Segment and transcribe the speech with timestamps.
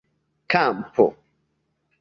[0.51, 1.05] kampo